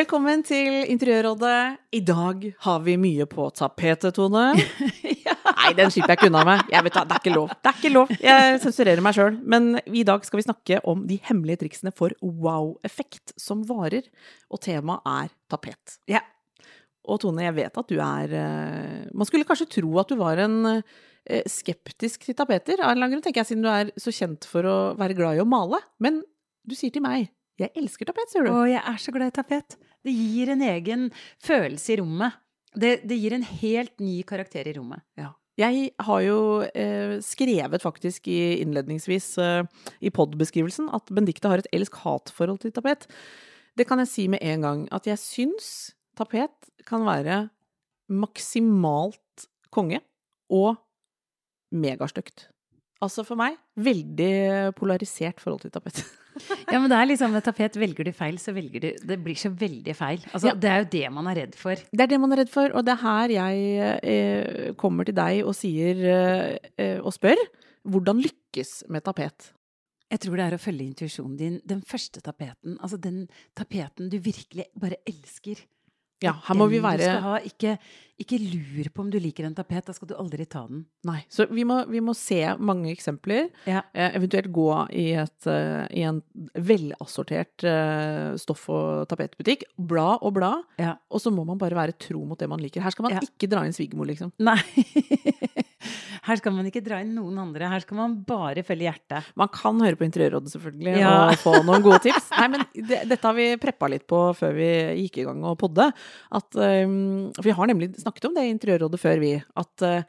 [0.00, 1.76] Velkommen til Interiørrådet.
[1.92, 4.46] I dag har vi mye på tapetet, Tone.
[5.58, 6.62] Nei, den slipper jeg ikke unna med.
[6.70, 7.50] Vet, det er ikke lov.
[7.52, 8.12] Det er ikke lov.
[8.24, 9.34] Jeg sensurerer meg sjøl.
[9.44, 14.08] Men i dag skal vi snakke om de hemmelige triksene for wow-effekt som varer.
[14.48, 15.98] Og temaet er tapet.
[16.08, 16.22] Ja.
[17.04, 20.40] Og Tone, jeg vet at du er eh, Man skulle kanskje tro at du var
[20.46, 23.92] en eh, skeptisk til tapeter, av en eller annen grunn, tenker jeg, siden du er
[24.00, 25.82] så kjent for å være glad i å male.
[26.00, 26.22] Men
[26.64, 27.28] du sier til meg
[27.60, 28.52] jeg elsker tapet, sier du.
[28.54, 29.76] Å, jeg er så glad i tapet.
[30.06, 31.10] Det gir en egen
[31.44, 32.38] følelse i rommet.
[32.70, 35.04] Det, det gir en helt ny karakter i rommet.
[35.20, 35.34] Ja.
[35.60, 39.64] Jeg har jo eh, skrevet faktisk i innledningsvis eh,
[40.00, 43.08] i pod-beskrivelsen at Benedicte har et elsk-hat-forhold til tapet.
[43.76, 44.86] Det kan jeg si med en gang.
[44.94, 45.66] At jeg syns
[46.16, 47.48] tapet kan være
[48.10, 50.00] maksimalt konge
[50.50, 50.80] og
[51.70, 52.48] megastygt.
[53.00, 56.02] Altså for meg veldig polarisert forhold til tapet.
[56.70, 59.38] Ja, men det er liksom med tapet, velger du feil, så velger du Det blir
[59.38, 60.20] så veldig feil.
[60.30, 60.54] Altså, Ja.
[60.54, 61.74] Det er jo det man er redd for.
[61.74, 65.16] Det er det man er redd for, og det er her jeg eh, kommer til
[65.18, 67.40] deg og sier eh, eh, og spør
[67.88, 69.52] hvordan lykkes med tapet?
[70.10, 71.60] Jeg tror det er å følge intuisjonen din.
[71.64, 75.62] Den første tapeten, altså den tapeten du virkelig bare elsker.
[76.24, 77.34] Ja, her må vi du være skal ha.
[77.48, 77.74] Ikke,
[78.20, 80.82] ikke lur på om du liker en tapet, da skal du aldri ta den.
[81.08, 81.22] Nei.
[81.32, 83.48] Så vi må, vi må se mange eksempler.
[83.64, 83.80] Ja.
[83.94, 86.20] Eh, eventuelt gå i, et, uh, i en
[86.54, 89.64] velassortert uh, stoff- og tapetbutikk.
[89.80, 90.52] Bla og bla.
[90.80, 90.98] Ja.
[91.08, 92.84] Og så må man bare være tro mot det man liker.
[92.84, 93.24] Her skal man Ja.
[93.24, 94.34] ikke dra inn svigermor, liksom.
[94.44, 94.60] Nei.
[96.30, 97.68] Her skal man ikke dra inn noen andre.
[97.72, 99.30] Her skal man bare følge hjertet.
[99.40, 101.12] Man kan høre på Interiørrådet, selvfølgelig, Ja.
[101.32, 102.28] og få noen gode tips.
[102.38, 104.68] Nei, men det, dette har vi preppa litt på før vi
[105.02, 105.88] gikk i gang og podde.
[106.40, 109.32] At, um, vi har nemlig snakket om det i Interiørrådet før, vi.
[109.58, 110.02] At, uh,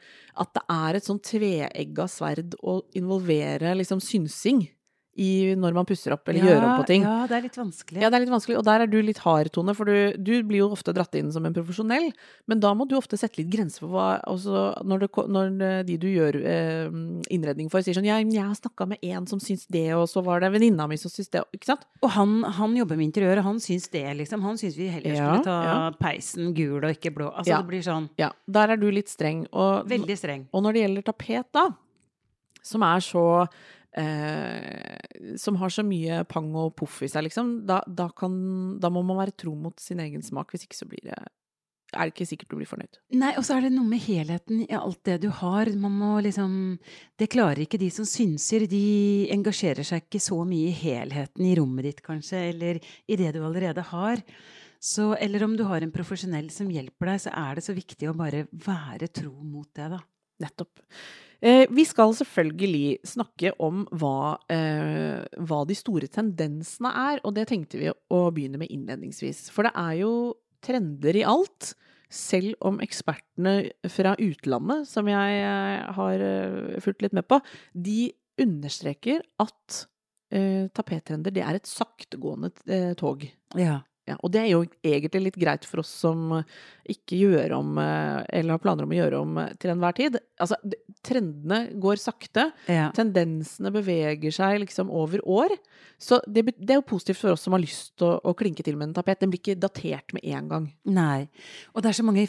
[0.46, 4.68] at det er et sånn tveegga sverd å involvere liksom synsing
[5.20, 7.02] i når man pusser opp eller gjør om på ting.
[7.04, 8.00] Ja, det er litt vanskelig.
[8.00, 10.32] Ja, det er litt vanskelig, og der er du litt hard, Tone, for du, du
[10.48, 12.06] blir jo ofte dratt inn som en profesjonell,
[12.48, 15.52] men da må du ofte sette litt grenser for hva altså, når, det, når
[15.90, 16.88] de du gjør eh,
[17.34, 20.22] innredning for, sier sånn ja, 'Jeg har snakka med en som syns det, og så
[20.24, 21.84] var det venninna mi som syns det', ikke sant?
[22.00, 24.40] Og han, han jobber med interiør, og han syns det, liksom.
[24.42, 25.76] Han syns vi heller Ja, skulle ta ja.
[26.00, 27.28] peisen gul og ikke blå.
[27.36, 27.60] Altså, Ja.
[27.60, 29.44] det blir sånn Ja, der er du litt streng.
[29.52, 30.48] Og, veldig streng.
[30.52, 31.68] og når det gjelder tapet, da,
[32.62, 33.26] som er så
[33.98, 38.34] eh, Som har så mye pang og poff i seg, liksom, da, da, kan,
[38.82, 40.52] da må man være tro mot sin egen smak.
[40.52, 41.20] Hvis ikke så blir det
[41.92, 42.98] er det ikke sikkert du blir fornøyd.
[43.20, 45.68] Nei, og så er det noe med helheten i alt det du har.
[45.76, 46.78] Man må liksom
[47.20, 48.64] Det klarer ikke de som synser.
[48.70, 53.34] De engasjerer seg ikke så mye i helheten i rommet ditt, kanskje, eller i det
[53.36, 54.24] du allerede har.
[54.82, 58.08] Så, eller om du har en profesjonell som hjelper deg, så er det så viktig
[58.10, 60.00] å bare være tro mot det, da.
[60.42, 60.80] Nettopp.
[61.42, 67.48] Eh, vi skal selvfølgelig snakke om hva, eh, hva de store tendensene er, og det
[67.50, 69.48] tenkte vi å begynne med innledningsvis.
[69.50, 70.12] For det er jo
[70.62, 71.74] trender i alt.
[72.12, 76.24] Selv om ekspertene fra utlandet, som jeg eh, har
[76.84, 77.40] fulgt litt med på,
[77.74, 79.86] de understreker at
[80.72, 82.48] tapettrender det er et saktegående
[82.96, 83.26] tog.
[83.52, 83.82] Ja.
[84.08, 86.32] Ja, og det er jo egentlig litt greit for oss som
[86.90, 90.18] ikke gjør om, eh, eller har planer om å gjøre om eh, til enhver tid.
[90.42, 90.58] Altså,
[91.06, 92.48] trendene går sakte.
[92.66, 92.88] ja.
[92.96, 95.54] Tendensene beveger seg liksom over år.
[96.02, 98.66] Så det, det er jo positivt for oss som har lyst til å, å klinke
[98.66, 99.22] til med en tapet.
[99.22, 100.68] Den blir ikke datert med en gang.
[100.90, 101.28] Nei.
[101.70, 102.26] Og det er så mange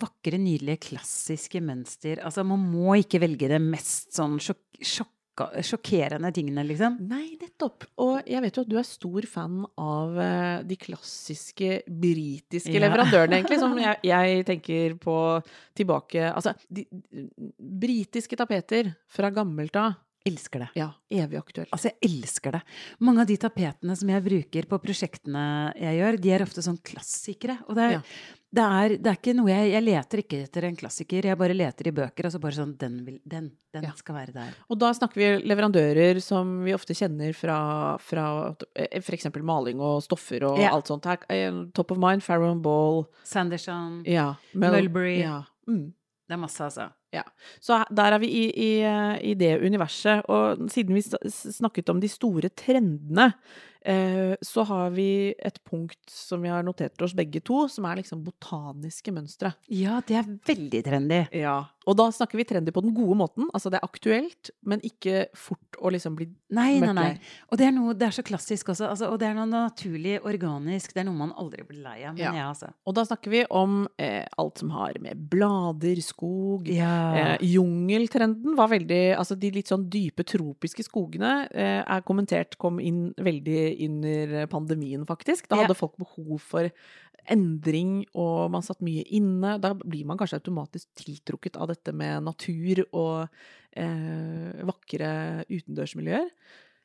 [0.00, 2.24] vakre, nydelige, klassiske mønster.
[2.24, 4.64] Altså, man må ikke velge det mest sånn sjokk,
[5.66, 6.98] sjokkerende tingene, liksom.
[7.10, 7.86] Nei, nettopp.
[8.02, 12.84] Og jeg vet jo at du er stor fan av eh, de klassiske britiske Ja.
[12.86, 15.16] leverandørene, egentlig, som jeg, jeg tenker på
[15.78, 16.86] tilbake Altså, de,
[17.58, 19.98] britiske tapeter fra gammelt av.
[20.28, 20.66] Elsker det.
[20.76, 21.70] Ja, evig aktuelt.
[21.72, 22.60] Altså, jeg elsker det.
[23.00, 25.44] Mange av de tapetene som jeg bruker på prosjektene
[25.80, 27.56] jeg gjør, de er ofte sånn klassikere.
[27.70, 28.02] Og det er, Ja.
[28.52, 31.54] Det er, det er ikke noe jeg Jeg leter ikke etter en klassiker, jeg bare
[31.54, 33.92] leter i bøker, Altså bare sånn Den, vil, den, den Ja.
[33.94, 34.54] skal være der.
[34.68, 39.26] Og da snakker vi leverandører som vi ofte kjenner fra, fra f.eks.
[39.42, 40.72] maling og stoffer og Ja.
[40.74, 41.04] alt sånt.
[41.04, 43.04] Her, eh, top of mind, Farrow Ball.
[43.22, 44.02] Sanderson.
[44.04, 44.34] Ja.
[44.54, 45.20] Mulberry.
[45.20, 45.44] Ja.
[45.68, 45.92] Mm.
[46.28, 46.90] Det er masse, altså.
[47.12, 47.24] Ja.
[47.60, 48.70] Så der er vi i, i,
[49.32, 50.22] i det universet.
[50.30, 53.32] Og siden vi snakket om de store trendene,
[53.82, 58.00] eh, så har vi et punkt som vi har notert oss begge to, som er
[58.02, 59.54] liksom botaniske mønstre.
[59.72, 61.24] Ja, det er veldig trendy.
[61.40, 61.58] Ja.
[61.88, 63.46] Og da snakker vi trendy på den gode måten.
[63.56, 67.10] Altså det er aktuelt, men ikke fort å liksom bli Nei, nei, nei.
[67.48, 68.88] Og det er, noe, det er så klassisk også.
[68.90, 70.92] Altså, og det er noe naturlig, organisk.
[70.92, 72.16] Det er noe man aldri blir lei av.
[72.16, 72.32] Men Ja.
[72.36, 72.72] ja, altså.
[72.84, 76.99] Og da snakker vi om eh, alt som har med blader, skog Ja.
[77.16, 82.80] Eh, Jungeltrenden var veldig Altså de litt sånn dype tropiske skogene eh, er kommentert kom
[82.80, 85.48] inn veldig under pandemien, faktisk.
[85.48, 85.62] Da Ja.
[85.64, 86.70] hadde folk behov for
[87.30, 89.58] endring, og man satt mye inne.
[89.60, 93.28] Da blir man kanskje automatisk tiltrukket av dette med natur og
[93.76, 96.30] eh, vakre utendørsmiljøer.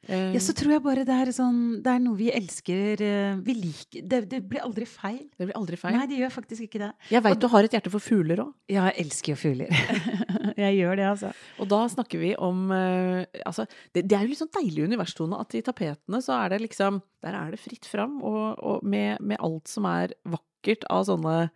[0.07, 3.01] Eh, ja, så tror jeg bare det er sånn Det er noe vi elsker.
[3.01, 5.23] eh, Vi liker Det, det blir aldri feil.
[5.37, 5.95] det blir aldri feil.
[5.97, 6.91] Nei, det gjør faktisk ikke det.
[7.09, 8.51] Jeg veit du har et hjerte for fugler òg.
[8.69, 9.69] Ja, jeg elsker jo fugler.
[10.65, 11.31] jeg gjør det, altså.
[11.59, 15.39] Og da snakker vi om eh, Altså, det, det er jo litt sånn deilig universtone
[15.41, 19.17] at i tapetene så er det liksom Der er det fritt fram, og, og med,
[19.25, 21.49] med alt som er vakkert av sånne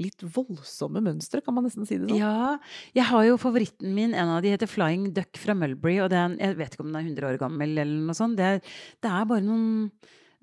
[0.00, 2.20] litt voldsomme mønstre, kan man nesten si det sånn.
[2.20, 2.58] Ja,
[2.96, 6.36] jeg har jo favoritten min, en av de heter Flying Duck fra Mulberry, og er
[6.38, 8.38] jeg vet ikke om den er 100 år gammel eller noe sånt.
[8.38, 8.60] Det
[9.02, 9.90] det er bare noen,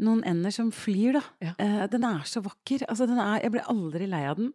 [0.04, 1.24] noen ender som flyr, da.
[1.44, 1.56] Ja.
[1.62, 2.86] Eh, den er så vakker.
[2.90, 4.52] Altså, den er, jeg blir aldri lei av den.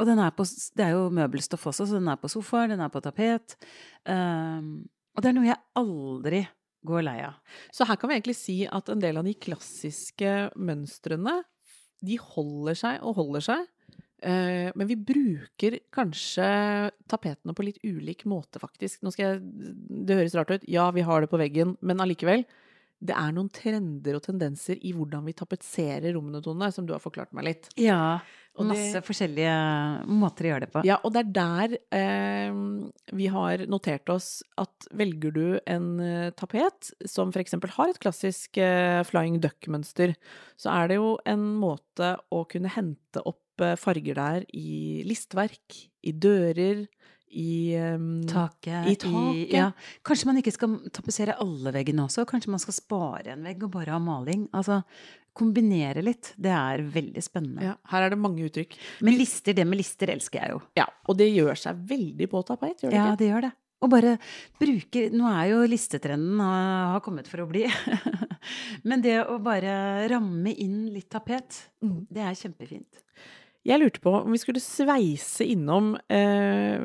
[0.00, 0.46] Og den er på,
[0.76, 3.56] det er jo møbelstoff også, så den er på sofaer, den er på tapet.
[4.08, 6.42] Ehm, og det er noe jeg aldri
[6.88, 7.38] går lei av.
[7.74, 11.42] Så her kan vi egentlig si at en del av de klassiske mønstrene,
[12.02, 13.68] de holder seg og holder seg.
[14.22, 19.02] Eh, Men vi bruker kanskje tapetene på litt ulik måte, faktisk.
[19.02, 19.40] Nå skal jeg,
[20.06, 20.68] det høres rart ut.
[20.70, 22.44] Ja, vi har det på veggen, men allikevel.
[23.02, 27.00] Det er noen trender og tendenser i hvordan vi tapetserer rommene, Tone, som du har
[27.02, 27.66] forklart meg litt.
[27.76, 28.20] Ja,
[28.54, 30.84] Og det- masse forskjellige måter å gjøre det på.
[30.86, 32.52] Ja, og det er der eh,
[33.12, 37.56] vi har notert oss at velger du en eh, tapet som f.eks.
[37.74, 40.14] har et klassisk eh, flying duck-mønster,
[40.56, 45.76] så er det jo en måte å kunne hente opp eh, farger der i listverk,
[46.02, 46.86] i dører,
[47.32, 48.86] i um, Taket.
[48.90, 49.52] I taket.
[49.54, 49.70] ja.
[50.04, 52.26] Kanskje man ikke skal tapetsere alle veggene også.
[52.28, 54.48] Kanskje man skal spare en vegg og bare ha maling.
[54.52, 54.82] Altså
[55.32, 56.34] kombinere litt.
[56.36, 57.62] Det er veldig spennende.
[57.64, 58.76] ja, Her er det mange uttrykk.
[59.00, 60.60] Men lister, det med lister elsker jeg jo.
[60.76, 63.18] Ja, og det gjør seg veldig på tapet, gjør det Ja, ikke?
[63.22, 63.52] det gjør det.
[63.82, 64.10] Og bare
[64.60, 67.64] bruke Nå er jo listetrenden har, har kommet for å bli.
[68.88, 72.04] Men det å bare ramme inn litt tapet, Mm.
[72.12, 73.00] det er kjempefint.
[73.66, 76.82] Jeg lurte på om vi skulle sveise innom eh,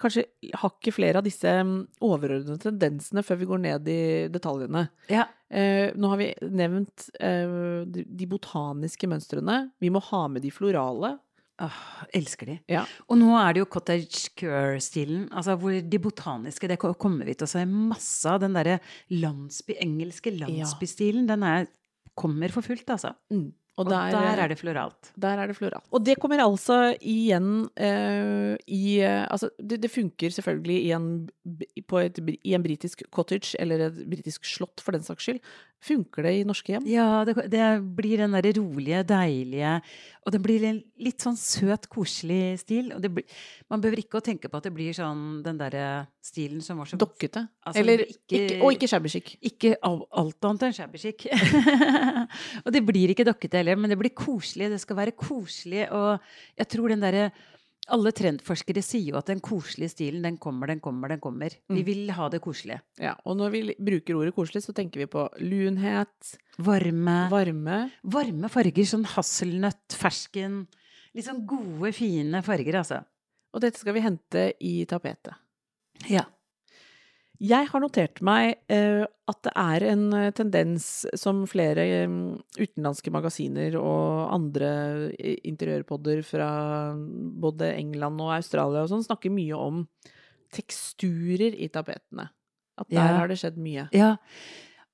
[0.00, 0.26] kanskje
[0.60, 4.86] hakket flere av disse mm, overordnede tendensene før vi går ned i detaljene.
[5.12, 5.24] Ja.
[5.48, 7.56] Eh, nå har vi nevnt eh,
[7.88, 9.62] de, de botaniske mønstrene.
[9.80, 11.14] Vi må ha med de florale.
[11.60, 11.80] Åh,
[12.16, 12.56] elsker de.
[12.72, 12.86] Ja.
[13.08, 15.26] Og nå er det jo cottage cure-stilen.
[15.36, 18.40] Altså hvor de botaniske Det kommer vi til å se masse av.
[18.44, 18.78] Den derre
[19.12, 21.28] landsby, engelske landsbystilen.
[21.28, 21.68] Den er,
[22.16, 23.12] kommer for fullt, altså.
[23.32, 23.50] Mm.
[23.80, 25.10] Og, der, er det floralt.
[25.16, 25.86] Der er det floralt.
[25.90, 31.28] Og det kommer altså igjen uh, i uh, Altså, det, det funker selvfølgelig i en,
[31.88, 35.40] på et, i en britisk cottage, eller et britisk slott for den saks skyld.
[35.80, 36.84] Funker det i norske hjem?
[36.92, 37.64] Ja, det, det
[37.96, 39.70] blir den derre rolige, deilige
[40.26, 42.90] Og det blir en litt sånn søt, koselig stil.
[43.00, 43.24] Blir,
[43.72, 45.86] man behøver ikke å tenke på at det blir sånn den derre
[46.20, 47.46] stilen som var så Dokkete?
[47.64, 49.32] Altså, eller ikke- ikke, Og ikke shabby chic.
[49.40, 51.24] Ikke alt annet enn shabby chic.
[52.64, 54.68] og det blir ikke dokkete heller, men det blir koselig.
[54.74, 55.86] Det skal være koselig.
[55.96, 56.20] Og
[56.60, 57.30] jeg tror den derre
[57.90, 61.50] Alle trendforskere sier jo at den koselige stilen, den kommer, den kommer, den kommer.
[61.68, 61.84] Vi Mm.
[61.86, 62.80] vil ha det koselige.
[62.98, 67.28] Ja, og når vi bruker ordet koselig, så tenker vi på lunhet, Varme.
[67.30, 67.90] varme.
[68.04, 68.84] Varme farger.
[68.86, 70.66] Sånn hasselnøtt, fersken.
[71.14, 73.04] Litt sånn gode, fine farger, altså.
[73.52, 75.34] Og dette skal vi hente i tapetet.
[76.08, 76.22] Ja.
[77.40, 82.16] Jeg har notert meg eh, at det er en eh, tendens som flere eh,
[82.60, 84.72] utenlandske magasiner og andre
[85.48, 86.50] interiørpodder fra
[87.40, 89.86] både England og Australia og sånn snakker mye om
[90.52, 92.28] teksturer i tapetene.
[92.80, 93.16] At der Ja.
[93.22, 93.88] har det skjedd mye.
[93.96, 94.16] Ja.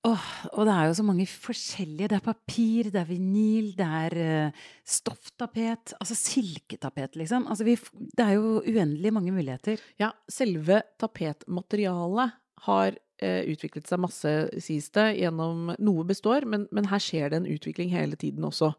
[0.06, 2.08] Åh, og det er jo så mange forskjellige.
[2.12, 5.96] Det er papir, det er vinyl, det er eh, stofftapet.
[5.98, 7.48] Altså silketapet, liksom.
[7.50, 7.74] Altså vi,
[8.14, 9.82] det er jo uendelig mange muligheter.
[9.98, 12.36] Ja, selve tapetmaterialet
[12.68, 17.42] har eh, utviklet seg masse, sies det, gjennom Noe består, men, men her skjer det
[17.42, 18.72] en utvikling hele tiden også.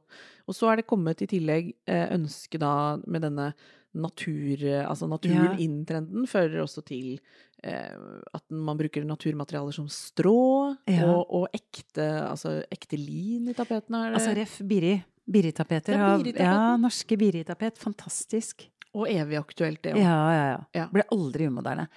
[0.47, 2.73] Og så er det kommet i tillegg eh, ønske da
[3.05, 3.51] med denne
[3.97, 5.59] natur, altså naturen Ja.
[5.63, 7.15] inn-trenden fører også til
[7.63, 11.07] at man bruker naturmaterialer som strå Ja.
[11.09, 14.13] og, og ekte, altså ekte lin i tapetene.
[14.13, 14.59] Altså ref.
[14.67, 14.95] Biri.
[15.27, 15.93] Biritapeter.
[15.97, 17.77] Ja, av- Ja, norske biritapet.
[17.77, 18.69] Fantastisk.
[18.97, 19.99] Og evig aktuelt, det òg.
[19.99, 20.59] Ja, ja, ja.
[20.73, 20.85] Ja.
[20.89, 21.87] Blir aldri umoderne.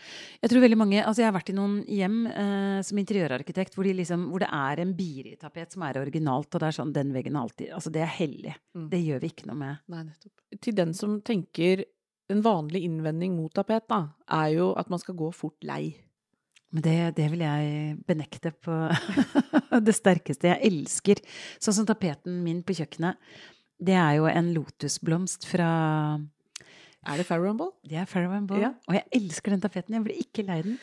[0.43, 3.85] Jeg tror veldig mange, altså jeg har vært i noen hjem eh, som interiørarkitekt hvor,
[3.87, 7.13] de liksom, hvor det er en biritapet som er originalt, og det er sånn den
[7.15, 8.57] veggen er alltid Altså det er hellig.
[8.77, 8.91] Mm.
[8.91, 9.79] Det gjør vi ikke noe med.
[9.89, 10.61] Nei, nettopp.
[10.61, 11.85] Til den som tenker
[12.31, 14.05] en vanlig innvending mot tapet, da,
[14.41, 15.97] er jo at man skal gå fort lei.
[16.71, 18.75] Men det, det vil jeg benekte på
[19.87, 20.53] det sterkeste.
[20.53, 21.23] Jeg elsker
[21.59, 23.19] Sånn som tapeten min på kjøkkenet.
[23.81, 25.71] Det er jo en lotusblomst fra
[27.09, 27.73] Er det Farrow Ball?
[27.83, 28.63] Det er Farrow Ball.
[28.69, 28.75] Ja.
[28.87, 29.97] Og jeg elsker den tapeten.
[29.99, 30.79] Jeg blir ikke lei den.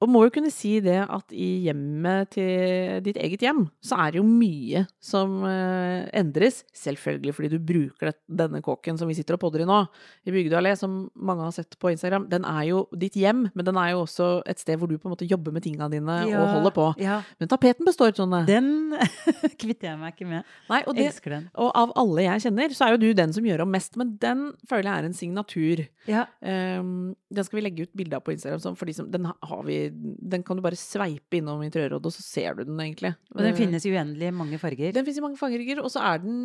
[0.00, 4.14] Og må jo kunne si det at i hjemmet til ditt eget hjem, så er
[4.14, 6.62] det jo mye som eh, endres.
[6.76, 9.80] Selvfølgelig fordi du bruker denne kåken som vi sitter og podder i nå,
[10.24, 12.28] i Bygdøy allé, som mange har sett på Instagram.
[12.32, 15.10] Den er jo ditt hjem, men den er jo også et sted hvor du på
[15.10, 16.86] en måte jobber med tinga dine og holder på.
[17.02, 17.20] Ja.
[17.40, 18.42] Men tapeten består, Tone.
[18.48, 18.94] Den
[19.60, 20.48] kvitter jeg meg ikke med.
[20.70, 21.48] Nei, og, det, Elsker den.
[21.60, 24.00] og av alle jeg kjenner, så er jo du den som gjør om mest.
[24.00, 25.84] Men den føler jeg er en signatur.
[26.08, 26.24] Ja.
[26.40, 28.62] Um, den skal vi legge ut bilde av på Instagram.
[28.62, 32.14] sånn, For de som, den, har vi, den kan du bare sveipe innom Interiørrådet, og
[32.14, 33.14] så ser du den egentlig.
[33.34, 34.92] Og den Eh, finnes i uendelig mange farger.
[34.92, 36.42] Den finnes i mange farger, og så er den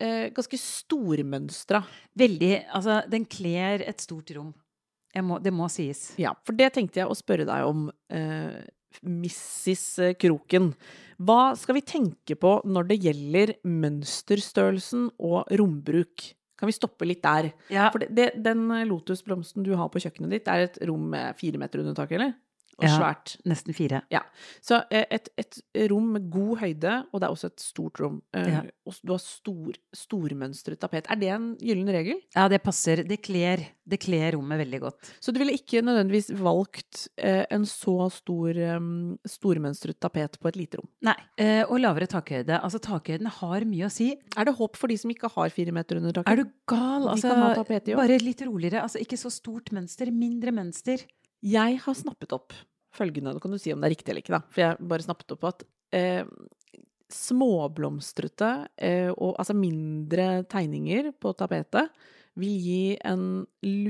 [0.00, 1.82] eh, ganske stormønstra.
[2.18, 4.54] Veldig Altså, den kler et stort rom.
[5.24, 6.10] Må, det må sies.
[6.20, 8.60] Ja, for det tenkte jeg å spørre deg om, eh,
[9.00, 10.16] Mrs.
[10.20, 10.74] Kroken.
[11.16, 16.32] Hva skal vi tenke på når det gjelder mønsterstørrelsen og rombruk?
[16.56, 17.50] Kan vi stoppe litt der?
[17.72, 17.90] Ja.
[17.92, 21.60] For det, det, den lotusblomsten du har på kjøkkenet ditt, er et rom med fire
[21.60, 22.36] meter under taket, eller?
[22.76, 22.92] Og Ja.
[22.98, 23.36] svært.
[23.48, 24.02] Nesten fire.
[24.12, 24.20] Ja.
[24.60, 28.18] Så eh, et, et rom med god høyde, og det er også et stort rom.
[28.36, 28.62] Eh, Ja.
[28.86, 31.08] Og du har stor, stormønstret tapet.
[31.10, 32.20] Er det en gyllen regel?
[32.36, 33.02] Ja, det passer.
[33.08, 35.08] Det kler, det kler rommet veldig godt.
[35.24, 40.60] Så du ville ikke nødvendigvis valgt eh, en så stor um, stormønstret tapet på et
[40.60, 40.88] lite rom?
[41.02, 41.16] Nei.
[41.66, 42.60] Og lavere takhøyde.
[42.60, 44.12] Altså, takhøyden har mye å si.
[44.36, 46.30] Er det håp for de som ikke har fire meter under taket?
[46.32, 47.08] Er du gal?
[47.10, 47.32] Altså,
[47.96, 48.84] bare litt roligere.
[48.84, 50.12] Altså, ikke så stort mønster.
[50.14, 51.02] Mindre mønster.
[51.44, 52.52] Jeg har snappet opp
[52.96, 54.42] følgende, nå kan du si om det er riktig eller ikke, da.
[54.54, 56.24] For jeg bare snappet opp at eh,
[57.12, 58.50] småblomstrete
[58.82, 61.90] eh, og altså mindre tegninger på tapetet
[62.36, 63.46] vil gi en,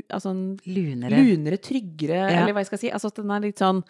[0.06, 1.18] altså en Lunere.
[1.18, 2.42] lunere, tryggere, Ja.
[2.44, 2.90] eller hva jeg skal si.
[2.94, 3.80] Altså at den er litt sånn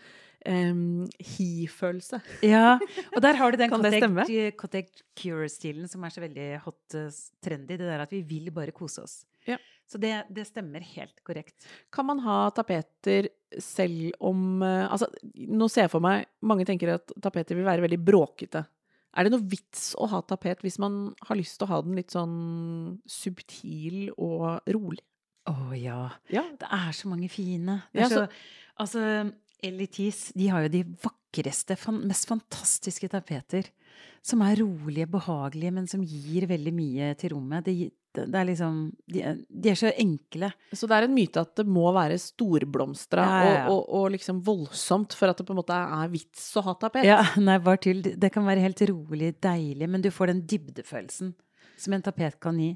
[0.49, 2.21] um, hi-følelse.
[2.47, 2.77] Ja,
[3.15, 7.11] og der har du den cottage, cure-stilen som er så veldig hot eh,
[7.45, 7.77] trendy.
[7.77, 9.17] Det der at vi vil bare kose oss.
[9.47, 9.59] Ja.
[9.87, 11.67] Så det, det stemmer helt korrekt.
[11.95, 13.29] Kan man ha tapeter
[13.63, 17.85] selv om eh, Altså, nå ser jeg for meg Mange tenker at tapeter vil være
[17.85, 18.65] veldig bråkete.
[19.17, 21.95] Er det noe vits å ha tapet hvis man har lyst til å ha den
[21.97, 25.05] litt sånn subtil og rolig?
[25.47, 26.01] Å ja.
[26.35, 26.43] Ja.
[26.59, 27.79] Det er så mange fine.
[27.95, 29.05] Det Ja, er så, så- altså,
[29.65, 33.71] Elitis, de har jo de vakreste, mest fantastiske tapeter.
[34.27, 37.65] Som er rolige, behagelige, men som gir veldig mye til rommet.
[37.65, 38.81] Det, det, er liksom
[39.13, 40.51] de, de er så enkle.
[40.75, 43.63] Så det er en myte at det må være storblomstra Ja, ja.
[43.71, 46.75] Og, og, og liksom voldsomt for at det på en måte er vits å ha
[46.81, 47.07] tapet.
[47.07, 48.03] Ja, nei, bare tull.
[48.05, 51.33] Det det kan være helt rolig, deilig, men du får den dybdefølelsen
[51.79, 52.75] som en tapet kan gi.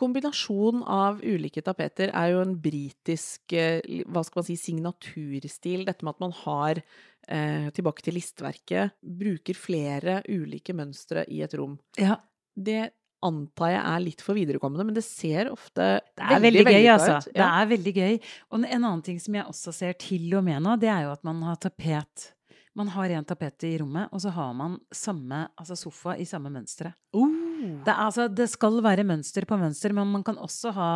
[0.00, 5.84] Kombinasjon av ulike tapeter er jo en britisk eh, hva skal man si, signaturstil.
[5.88, 6.80] Dette med at man har,
[7.28, 11.76] eh, tilbake til listverket, bruker flere ulike mønstre i et rom.
[12.00, 12.16] Ja,
[12.56, 12.90] Det
[13.22, 17.18] antar jeg er litt for viderekommende, men det ser ofte Det er veldig, gøy, altså.
[17.18, 17.34] ut.
[17.36, 18.14] Det er veldig gøy.
[18.50, 21.12] Og en annen ting som jeg også ser til og med nå, det er jo
[21.12, 22.32] at man har tapet
[22.74, 26.48] Man har en tapet i rommet, og så har man samme altså sofa i samme
[26.48, 26.94] mønsteret.
[27.12, 27.49] Oh.
[27.60, 30.90] Det, er, altså, det skal være mønster på mønster, men man kan også ha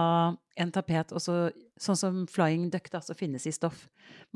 [0.61, 1.37] en tapet også,
[1.80, 3.87] sånn som Flying Duck, da, som finnes i stoff.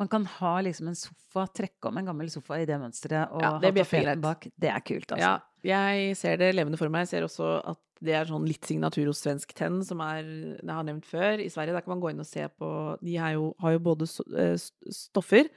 [0.00, 3.44] Man kan ha liksom en sofa, trekke om en gammel sofa i det mønsteret, og
[3.44, 4.48] Ja, det ha tapeten bak.
[4.54, 5.22] Det er kult, altså.
[5.24, 7.06] Ja, jeg ser det levende for meg.
[7.06, 10.26] Jeg ser også at det er sånn litt signatur hos Svensk Tenn, som er,
[10.60, 11.42] jeg har nevnt før.
[11.42, 12.68] I Sverige der kan man gå inn og se på
[13.02, 14.06] De har jo, har jo både
[14.38, 14.54] eh,
[14.94, 15.50] stoffer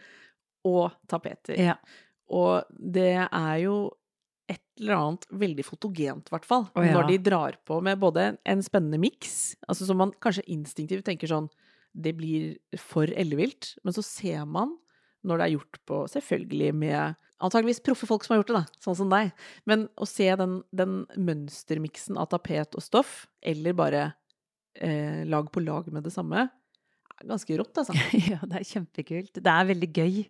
[0.66, 1.58] og tapeter.
[1.62, 1.76] Ja.
[2.32, 3.76] Og det er jo
[4.52, 6.94] et eller annet veldig fotogent, i hvert fall, Oh, ja.
[6.98, 11.06] når de drar på med både en, en spennende miks, altså som man kanskje instinktivt
[11.08, 11.50] tenker sånn
[11.92, 14.78] Det blir for ellevilt, men så ser man
[15.28, 18.82] når det er gjort på Selvfølgelig med antageligvis proffe folk som har gjort det, da,
[18.86, 19.32] sånn som deg.
[19.70, 24.04] Men å se den, den mønstermiksen av tapet og stoff, eller bare
[24.78, 26.48] eh, lag på lag med det samme,
[27.18, 27.98] er ganske rått, altså.
[28.32, 29.42] ja, det er kjempekult.
[29.42, 30.22] Det er veldig gøy.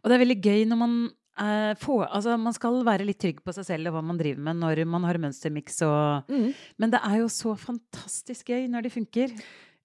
[0.00, 0.96] Og det er veldig gøy når man
[1.38, 4.40] eh, få, Altså, man skal være litt trygg på seg selv og hva man driver
[4.48, 6.52] med når man har mønstermiks og Mm.
[6.78, 9.32] Men det er jo så fantastisk gøy når det funker.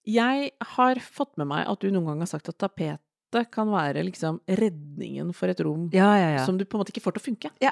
[0.07, 4.01] Jeg har fått med meg at du noen gang har sagt at tapetet kan være
[4.03, 6.45] liksom redningen for et rom Ja, ja, ja.
[6.45, 7.51] som du på en måte ikke får til å funke.
[7.61, 7.71] ja.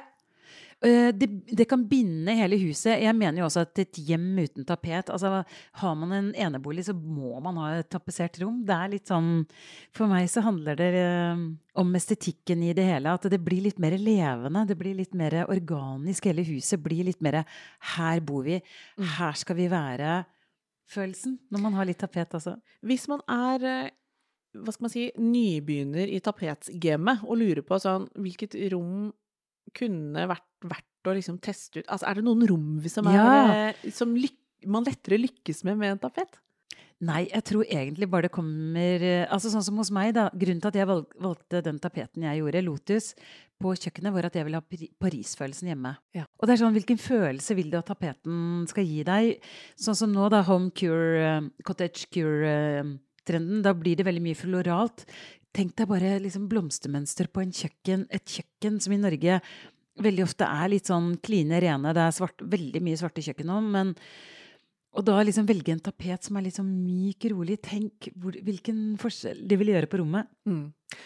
[0.80, 3.02] Eh, det, det kan binde hele huset.
[3.04, 5.42] Jeg mener jo også at et hjem uten tapet altså
[5.82, 8.62] Har man en enebolig, så må man ha et tapetsert rom.
[8.64, 9.44] Det er litt sånn
[9.92, 11.44] For meg så handler det eh,
[11.84, 13.12] om estetikken i det hele.
[13.12, 14.64] At det blir litt mer levende.
[14.72, 16.32] Det blir litt mer organisk.
[16.32, 18.62] Hele huset blir litt mer 'her bor vi',
[18.98, 19.04] Mm.
[19.06, 21.40] 'her skal vi være'-følelsen.
[21.52, 22.56] Når man har litt tapet, altså.
[22.84, 23.90] Hvis man er eh,
[24.56, 29.12] hva skal man si, nybegynner i tapetsgamet og lurer på sånn, hvilket rom
[29.76, 33.72] kunne vært verdt å liksom teste ut Altså, er det noen rom som, er, Ja.
[33.72, 34.14] eh, som
[34.68, 36.40] man lettere lykkes med med en tapet?
[37.02, 40.26] Nei, jeg tror egentlig bare det kommer eh, Altså sånn som hos meg, da.
[40.36, 43.14] Grunnen til at jeg valgte den tapeten jeg gjorde, Lotus,
[43.60, 44.64] på kjøkkenet, var at jeg ville ha
[45.00, 45.94] Paris-følelsen hjemme.
[46.16, 46.26] Ja.
[46.40, 49.42] Og det er sånn, hvilken følelse vil du at tapeten skal gi deg?
[49.80, 55.06] Sånn som nå, da, home cure, eh, cottage cure-trenden, da blir det veldig mye floralt.
[55.56, 59.40] Tenk deg bare liksom blomstermønster på en kjøkken, et kjøkken som i Norge
[60.00, 61.94] veldig ofte er litt sånn kline rene.
[61.96, 63.96] Det er svart, veldig mye svarte kjøkken nå, men
[64.98, 67.60] og da liksom velge en tapet som er litt sånn myk, rolig.
[67.62, 70.32] Tenk hvor, hvilken forskjell det vil gjøre på rommet.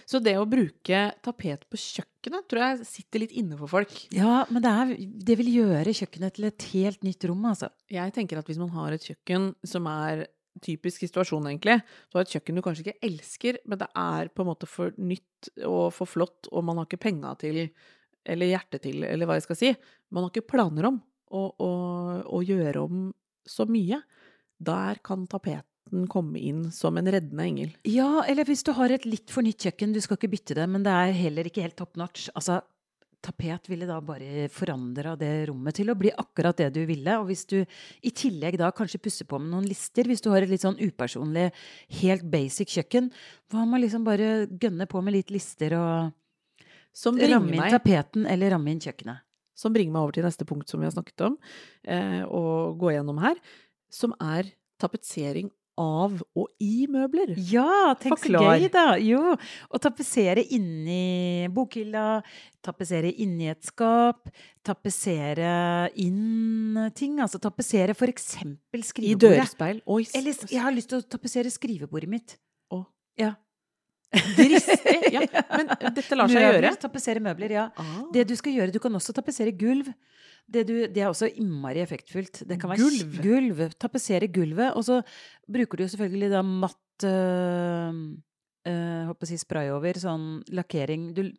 [0.07, 3.91] Så det å bruke tapet på kjøkkenet tror jeg sitter litt inne for folk.
[4.15, 4.93] Ja, men det, er,
[5.27, 7.69] det vil gjøre kjøkkenet til et helt nytt rom, altså.
[7.91, 10.29] Jeg tenker at hvis man har et kjøkken som er
[10.61, 11.79] typisk situasjon, egentlig,
[12.11, 14.93] du har et kjøkken du kanskje ikke elsker, men det er på en måte for
[15.01, 17.65] nytt og for flott, og man har ikke penga til,
[18.23, 19.73] eller hjertet til, eller hva jeg skal si,
[20.13, 21.01] man har ikke planer om
[21.33, 21.71] å, å,
[22.29, 23.07] å gjøre om
[23.49, 23.99] så mye,
[24.63, 27.73] der kan tapeten komme inn som en reddende engel.
[27.89, 30.67] Ja, eller hvis du har et litt for nytt kjøkken, du skal ikke bytte det,
[30.69, 32.29] men det er heller ikke helt top notch.
[32.37, 32.61] Altså,
[33.23, 37.17] tapet ville da bare forandra det rommet til å bli akkurat det du ville.
[37.21, 40.43] Og hvis du i tillegg da kanskje pusser på med noen lister, hvis du har
[40.43, 41.49] et litt sånn upersonlig,
[42.03, 43.11] helt basic kjøkken,
[43.53, 46.19] hva med liksom bare gønne på med litt lister og
[46.93, 49.23] Som ramme inn tapeten eller ramme inn kjøkkenet?
[49.57, 51.37] som bringer meg over til neste punkt som vi har snakket om,
[51.85, 53.37] eh, og gå gjennom her,
[53.93, 54.49] som er
[54.81, 57.33] tapetsering av og i møbler.
[57.49, 58.43] Ja, tenk Forklar.
[58.43, 58.85] så gøy, da!
[59.01, 59.35] Jo,
[59.73, 62.21] å tapetsere inni bokhylla,
[62.63, 64.29] tapetsere inni et skap,
[64.65, 67.19] tapetsere inn ting.
[67.23, 69.33] Altså tapetsere for eksempel skrivebordet.
[69.33, 69.81] I dørspeil.
[69.87, 72.37] Oi, Eller jeg har lyst til å tapetsere skrivebordet mitt.
[72.73, 72.83] Å.
[73.19, 73.33] Ja.
[74.13, 74.97] Dristig!
[75.13, 75.21] Ja,
[75.57, 76.73] men dette lar seg gjøre.
[76.81, 77.67] Tapetsere møbler, ja.
[77.79, 77.93] Ah.
[78.13, 79.89] Det du skal gjøre, du kan også tapetsere gulv.
[80.43, 82.43] Det, du, det er også innmari effektfullt.
[82.49, 83.17] Det kan være Gulv?
[83.23, 83.61] gulv.
[83.79, 84.73] Tapetsere gulvet.
[84.75, 84.99] Og så
[85.49, 88.01] bruker du jo selvfølgelig da matt øh,
[88.67, 91.11] øh, Håper å si spray over, sånn lakkering.
[91.15, 91.29] Du,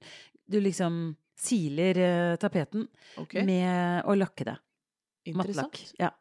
[0.49, 2.89] du liksom siler øh, tapeten
[3.21, 3.45] okay.
[3.47, 4.57] med å lakke det.
[5.37, 5.79] Mattlakk.
[6.01, 6.15] Ja.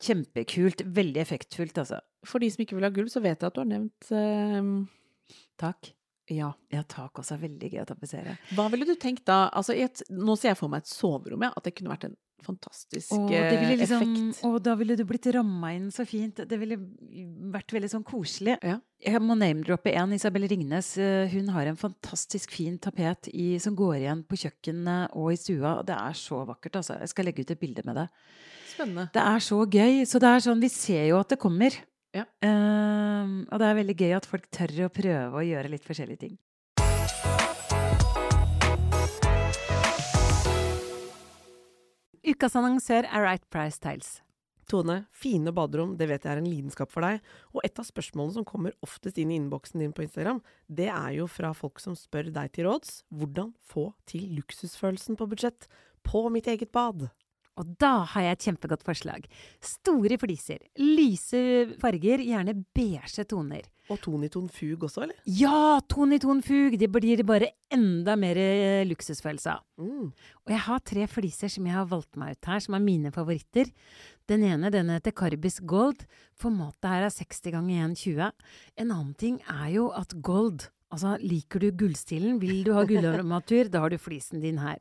[0.00, 0.86] Kjempekult.
[0.86, 2.00] Veldig effektfullt, altså.
[2.26, 4.70] For de som ikke vil ha gulv, så vet jeg at du har nevnt eh,
[5.60, 5.92] Tak.
[6.30, 6.52] Ja.
[6.70, 8.36] Ja, tak også er veldig gøy å tapetsere.
[8.54, 9.48] Hva ville du tenkt da?
[9.50, 11.50] Altså, et, nå ser jeg for meg et soverom, ja.
[11.58, 14.38] At det kunne vært en fantastisk ville eh, liksom, effekt.
[14.48, 16.38] og da ville du blitt ramma inn så fint.
[16.48, 16.78] Det ville
[17.52, 18.54] vært veldig sånn koselig.
[18.64, 18.78] Ja.
[19.04, 20.14] Jeg må name-droppe en.
[20.16, 20.94] Isabel Ringnes.
[21.02, 25.36] eh, Hun har en fantastisk fin tapet i, som går igjen på kjøkkenet og i
[25.40, 25.80] stua.
[25.84, 26.96] Det er så vakkert, altså.
[27.02, 28.08] Jeg skal legge ut et bilde med det.
[28.70, 29.10] Spennende.
[29.12, 30.00] Det er så gøy.
[30.08, 31.74] Så det er sånn, vi ser jo at det kommer.
[32.10, 32.24] Ja.
[32.42, 36.24] Ehm, og det er veldig gøy at folk tør å prøve å gjøre litt forskjellige
[36.26, 36.38] ting.
[42.26, 44.18] Ukas annonsør er Right Price Tiles.
[44.70, 47.22] Tone, fine baderom, det vet jeg er en lidenskap for deg.
[47.54, 50.38] Og et av spørsmålene som kommer oftest inn i innboksen din på Instagram,
[50.70, 55.26] det er jo fra folk som spør deg til råds hvordan få til luksusfølelsen på
[55.30, 55.66] budsjett
[56.06, 57.08] på mitt eget bad.
[57.58, 59.26] Og da har jeg et kjempegodt forslag.
[59.64, 61.40] Store fliser, lyse
[61.82, 63.66] farger, gjerne beige toner.
[63.90, 65.18] Og Toniton Fug også, eller?
[65.26, 66.76] Ja, ton i ton fug!
[66.78, 69.64] Det blir bare enda mer eh, luksusfølelse av.
[69.82, 70.12] Mm.
[70.46, 73.10] Og jeg har tre fliser som jeg har valgt meg ut her, som er mine
[73.14, 73.72] favoritter.
[74.30, 76.06] Den ene den heter Carbis Gold.
[76.38, 78.30] Formatet her er 60 ganger 120.
[78.78, 83.68] En annen ting er jo at gold Altså, liker du gullstilen, vil du ha gullarmatur,
[83.70, 84.80] da har du flisen din her.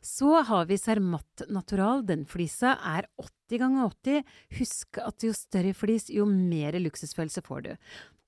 [0.00, 2.00] Så har vi Cermat Natural.
[2.06, 4.32] Den flisa er 80 ganger 80.
[4.58, 7.70] Husk at jo større flis, jo mer luksusfølelse får du.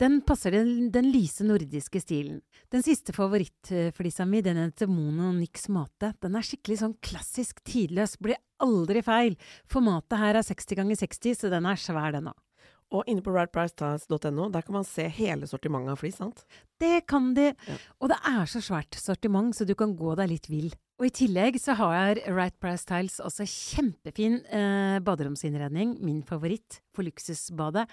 [0.03, 2.41] Den passer den, den lyse nordiske stilen.
[2.73, 6.13] Den siste favorittflisa mi, den heter Mono Nix Mate.
[6.21, 9.39] Den er skikkelig sånn klassisk tidløs, blir aldri feil.
[9.71, 12.43] Formatet her er 60 ganger 60, så den er svær, den òg.
[12.94, 16.44] Og inne på rightpricetiles.no, der kan man se hele sortimentet av flis, sant?
[16.80, 17.50] Det kan de.
[17.50, 17.78] Ja.
[17.98, 20.70] Og det er så svært sortiment, så du kan gå deg litt vill.
[21.00, 25.96] Og i tillegg så har Right Price Tiles også kjempefin eh, baderomsinnredning.
[26.07, 27.88] Min favoritt for luksusbadet.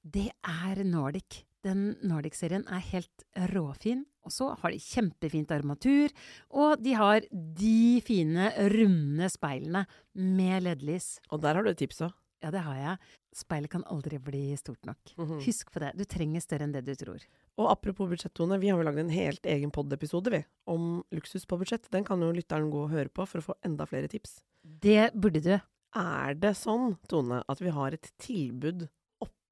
[0.00, 6.12] Det er Nordic Den Nordic-serien er helt råfin, og så har de kjempefint armatur,
[6.54, 9.82] og de har de fine, runde speilene
[10.14, 11.16] med LED-lys.
[11.34, 12.14] Og der har du et tips òg.
[12.42, 12.98] Ja, det har jeg.
[13.34, 15.14] Speilet kan aldri bli stort nok.
[15.18, 15.40] Mhm.
[15.44, 17.24] Husk på det, du trenger større enn det du tror.
[17.58, 21.58] Og apropos budsjettone, vi har jo lagd en helt egen pod-episode, vi, om luksus på
[21.58, 21.90] budsjett.
[21.90, 24.40] Den kan jo lytteren gå og høre på for å få enda flere tips.
[24.62, 25.56] Det burde du.
[25.96, 28.88] Er det sånn, Tone, at vi har et tilbud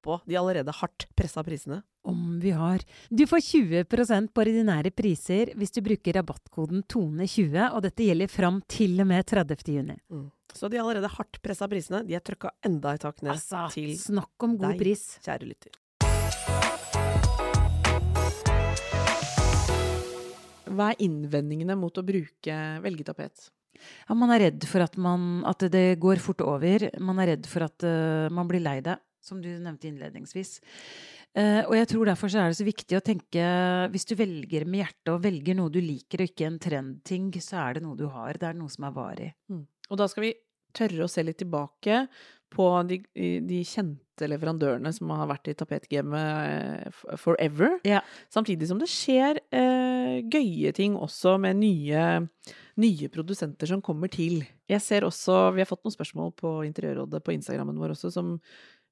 [0.07, 1.81] oppå de allerede hardt pressa prisene?
[2.07, 2.79] Om vi har.
[3.09, 8.61] Du får 20% på ordinære priser hvis du bruker rabattkoden TONE20, og dette gjelder fram
[8.67, 9.57] til og med 30.
[9.67, 9.97] juni.
[10.09, 10.29] Mm.
[10.55, 13.91] Så de allerede hardt pressa prisene, de er trøkka enda et tak ned Altså, til
[13.99, 14.79] snakk om god deg.
[14.79, 15.03] pris.
[15.25, 15.75] kjære lytter.
[20.67, 23.49] Hva er innvendingene mot å bruke velgetapet?
[24.07, 26.87] Ja, man er redd for at, man, at det går fort over.
[26.99, 30.57] Man er redd for at uh, man blir lei det, som du nevnte innledningsvis.
[31.37, 33.43] Eh, og jeg tror derfor så er det så viktig å tenke
[33.93, 37.61] Hvis du velger med hjertet og velger noe du liker og ikke en trendting, så
[37.67, 38.39] er det noe du har.
[38.39, 39.31] Det er noe som er varig.
[39.91, 40.33] Og da skal vi
[40.77, 42.05] tørre å se litt tilbake
[42.53, 43.01] på de,
[43.43, 47.75] de kjente leverandørene som har vært i tapetgamet eh, forever.
[47.87, 48.01] Ja.
[48.33, 52.05] Samtidig som det skjer eh, gøye ting også med nye,
[52.81, 54.45] nye produsenter som kommer til.
[54.71, 58.37] Jeg ser også, Vi har fått noen spørsmål på Interiørrådet på Instagrammen vår også, som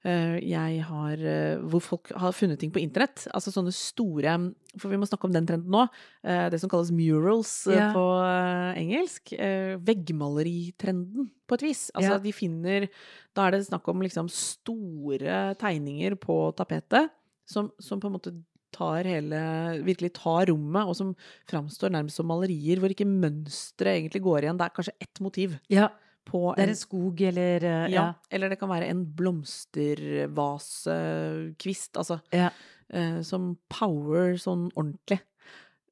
[0.05, 3.25] jeg har eh, Hvor folk har funnet ting på internett.
[3.33, 4.35] Altså sånne store
[4.77, 5.87] For vi må snakke om den trenden nå.
[6.23, 7.93] eh, det som kalles murals yeah.
[7.95, 9.33] På eh, engelsk.
[9.33, 11.87] eh, veggmaleritrenden, på et vis.
[11.95, 12.23] Altså yeah.
[12.23, 12.89] de finner
[13.35, 17.09] Da er det snakk om liksom store tegninger på tapetet
[17.45, 18.33] som, som på en måte
[18.75, 19.41] tar hele
[19.85, 21.13] Virkelig tar rommet, og som
[21.49, 24.59] framstår nærmest som malerier, hvor ikke mønsteret egentlig går igjen.
[24.59, 25.89] Det er kanskje ett motiv Ja,
[26.25, 32.15] på det er en skog eller uh, ja, eller det kan være en blomstervasekvist, altså,
[32.35, 32.49] Ja.
[32.93, 35.19] Uh, som power sånn ordentlig.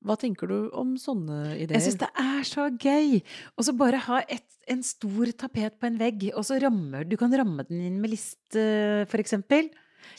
[0.03, 1.79] Hva tenker du om sånne ideer?
[1.79, 3.21] Jeg syns det er så gøy!
[3.57, 7.15] Og så bare ha et, en stor tapet på en vegg, og så rammer Du
[7.17, 9.63] kan ramme den inn med list, eh, for eksempel.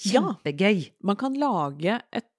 [0.00, 0.16] Ja.
[0.16, 0.79] Kjempegøy!
[1.05, 2.38] Man kan lage et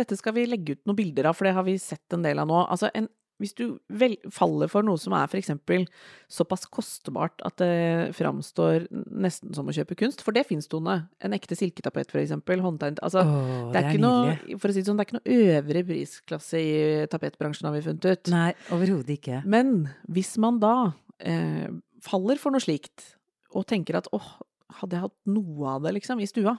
[0.00, 2.38] Dette skal vi legge ut noen bilder av, for det har vi sett en del
[2.40, 2.58] av nå.
[2.64, 5.86] Altså en, hvis du vel, faller for noe som er eksempel
[6.30, 10.98] såpass kostbart at det framstår nesten som å kjøpe kunst, for det fins, Tone.
[11.24, 12.62] En ekte silketapet, eksempel.
[12.64, 13.02] Håndtegnet.
[13.06, 15.38] Altså, Åh, det, er ikke noe, for å si det sånn, det er ikke noe
[15.58, 16.72] øvre prisklasse i
[17.12, 18.32] tapetbransjen, har vi funnet ut.
[18.34, 19.42] Nei, overhodet ikke.
[19.48, 19.76] Men
[20.10, 20.74] hvis man da
[21.22, 21.68] eh,
[22.04, 23.14] faller for noe slikt,
[23.56, 24.34] og tenker at åh,
[24.80, 26.58] hadde jeg hatt noe av det liksom i stua,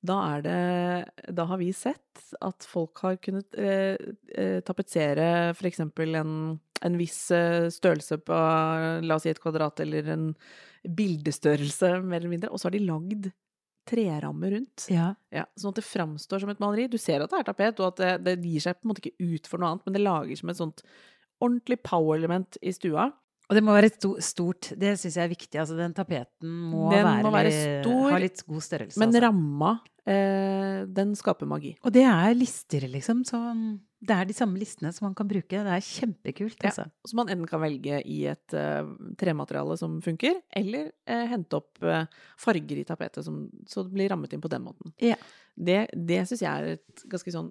[0.00, 3.96] da det Da har vi sett at folk har kunnet eh,
[4.34, 6.32] eh, tapetsere eksempel en,
[6.80, 8.38] en viss eh, størrelse på
[9.04, 10.26] la oss si et kvadrat, eller en
[10.86, 13.30] bildestørrelse, mer eller mindre, og så har de lagd
[13.90, 14.86] trerammer rundt.
[14.92, 15.10] Ja.
[15.34, 16.86] Ja, sånn at det framstår som et maleri.
[16.88, 19.04] Du ser at det er tapet, og at det, det gir seg på en måte
[19.04, 20.84] ikke ut for noe annet, men det lager som et sånt
[21.40, 23.10] ordentlig power-element i stua.
[23.50, 23.90] Og det må være
[24.22, 24.70] stort.
[24.78, 25.58] Det syns jeg er viktig.
[25.58, 29.00] Altså, den tapeten må, Den være, må være stor, ha litt god størrelse.
[29.02, 29.22] Men altså.
[29.26, 29.72] ramma,
[30.06, 31.72] eh, den skaper magi.
[31.82, 33.24] Og det er lister, liksom.
[33.26, 33.40] Så
[34.00, 35.50] det er de samme listene som man kan bruke.
[35.50, 36.70] Det er kjempekult, Ja.
[36.72, 38.86] som man enten kan velge i et uh,
[39.18, 42.06] tremateriale som funker, eller uh, hente opp uh,
[42.38, 44.94] farger i tapetet som, så det blir rammet inn på den måten.
[45.02, 45.18] Ja.
[45.58, 47.50] Det, det syns jeg er et ganske sånn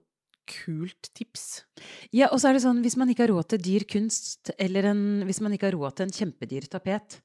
[0.50, 1.64] kult tips.
[2.16, 4.92] Ja, og så er det sånn, hvis man ikke har råd til dyr kunst, eller
[4.92, 7.20] en, hvis man ikke har råd til en kjempedyr tapet,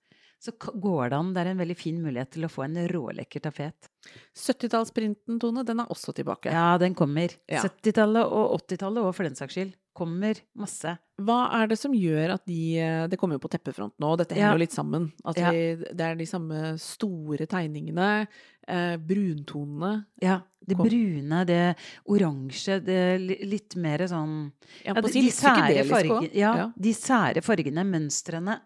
[0.44, 1.32] så går det an.
[1.32, 3.88] Det er en veldig fin mulighet til å få en rålekker tapet.
[4.36, 6.52] 70-tallsprinten, Tone, den er også tilbake.
[6.52, 7.32] Ja, den kommer.
[7.48, 7.64] Ja.
[7.64, 9.72] 70-tallet og 80-tallet og for den saks skyld.
[9.96, 10.96] Kommer masse.
[11.22, 14.18] Hva er det som gjør at de eh, Det kommer jo på teppefront nå, og
[14.18, 14.52] dette henger Ja.
[14.56, 15.12] jo litt sammen.
[15.24, 15.50] At Ja.
[15.52, 18.26] vi, det er de samme store tegningene,
[18.66, 20.06] eh, bruntonene.
[20.20, 20.88] Ja, det Kom.
[20.88, 21.76] brune, det
[22.08, 24.50] oransje, det li- litt mer sånn
[24.84, 28.60] Ja, de, de sære farge, de sære fargene, mønstrene,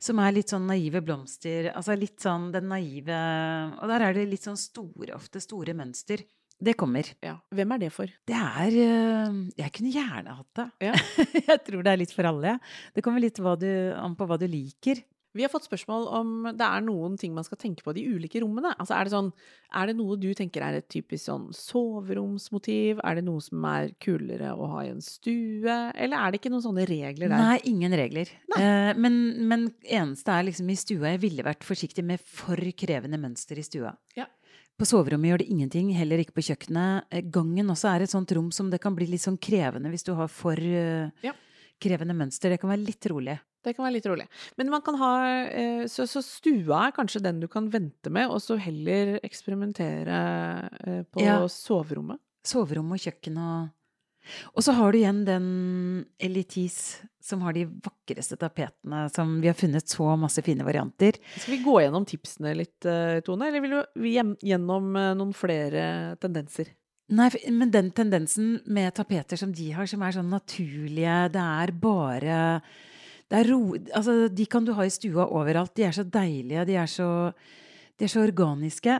[0.00, 1.70] som er litt sånn naive blomster.
[1.72, 3.14] Altså litt sånn den naive
[3.80, 6.24] Og der er det litt sånn store, ofte store mønster.
[6.62, 7.08] Det kommer.
[7.24, 7.36] Ja.
[7.50, 8.10] Hvem er det for?
[8.28, 10.68] Det er øh, Jeg kunne gjerne hatt det.
[10.88, 10.92] Ja.
[11.50, 12.58] jeg tror det er litt for alle.
[12.94, 15.02] Det kommer litt du, an på hva du liker.
[15.32, 18.16] Vi har fått spørsmål om det er noen ting man skal tenke på i de
[18.18, 18.74] ulike rommene.
[18.76, 19.30] Altså er det sånn
[19.72, 23.00] Er det noe du tenker er et typisk sånn soveromsmotiv?
[23.00, 25.78] Er det noe som er kulere å ha i en stue?
[25.96, 27.46] Eller er det ikke noen sånne regler der?
[27.48, 28.28] Nei, ingen regler.
[28.58, 33.20] Eh, men, men eneste er liksom i stua Jeg ville vært forsiktig med for krevende
[33.22, 33.96] mønster i stua.
[34.18, 34.28] Ja.
[34.80, 37.04] På soverommet gjør det ingenting, heller ikke på kjøkkenet.
[37.12, 40.04] Eh, Gangen også er et sånt rom som det kan bli litt sånn krevende hvis
[40.06, 41.32] du har for eh, Ja.
[41.82, 42.50] krevende mønster.
[42.50, 43.38] Det kan være litt rolig.
[43.62, 44.26] Det kan være litt rolig.
[44.58, 45.10] Men man kan ha
[45.46, 51.04] eh, så, så stua er kanskje den du kan vente med, og så heller eksperimentere
[51.12, 51.36] på Ja.
[51.46, 52.18] soverommet?
[52.44, 53.70] Soverommet og kjøkkenet og
[54.54, 55.46] Og så har du igjen den
[56.22, 61.18] Elitis som har de vakreste tapetene som vi har funnet så masse fine varianter.
[61.36, 65.34] Skal vi gå gjennom tipsene litt, eh, Tone, eller vil du vi gjennom eh, noen
[65.36, 66.72] flere tendenser?
[67.12, 71.72] Nei, men den tendensen med tapeter som de har, som er sånn naturlige, det er
[71.76, 72.38] bare
[73.32, 73.60] det er ro,
[73.96, 75.72] altså, De kan du ha i stua overalt.
[75.76, 77.32] De er så deilige, de er så,
[77.96, 78.98] de er så organiske.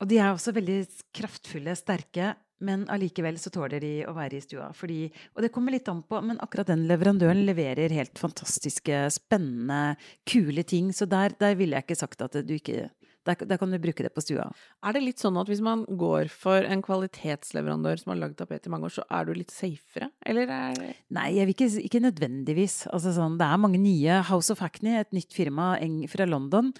[0.00, 0.78] Og de er også veldig
[1.14, 2.32] kraftfulle, sterke,
[2.64, 4.70] men allikevel så tåler de å være i stua.
[4.76, 9.98] Fordi, og det kommer litt an på, men akkurat den leverandøren leverer helt fantastiske, spennende,
[10.28, 10.92] kule ting.
[10.96, 12.88] Så der, der ville jeg ikke sagt at du ikke
[13.26, 14.48] der, der kan du bruke det på stua.
[14.82, 18.66] Er det litt sånn at hvis man går for en kvalitetsleverandør som har lagd tapet
[18.66, 20.10] i mange år, så er du litt safere?
[20.26, 22.76] Eller er det Nei, jeg vil ikke, ikke nødvendigvis.
[22.90, 25.74] Altså, sånn, det er mange nye House of Hackney, et nytt firma
[26.10, 26.72] fra London,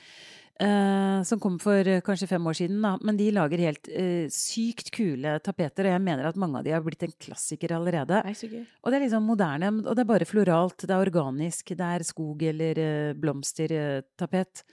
[0.62, 2.78] eh, som kom for uh, kanskje fem år siden.
[2.84, 2.94] Da.
[3.02, 6.74] Men de lager helt uh, sykt kule tapeter, og jeg mener at mange av de
[6.74, 8.22] har blitt en klassiker allerede.
[8.26, 8.64] Nei.
[8.82, 12.06] Og det er liksom moderne, og det er bare floralt, det er organisk, det er
[12.06, 12.82] skog eller
[13.18, 14.64] blomstertapet.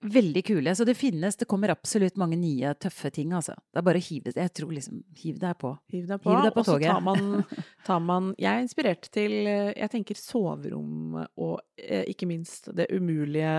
[0.00, 0.72] Veldig kule.
[0.76, 3.52] Så det finnes, det kommer absolutt mange nye, tøffe ting, altså.
[3.68, 5.74] Det er bare å hive Jeg tror liksom Hiv deg på.
[5.92, 6.32] Hiv deg på.
[6.32, 7.44] Hiv deg på og så tar man,
[7.88, 13.52] tar man Jeg er inspirert til Jeg tenker soverom og eh, ikke minst det umulige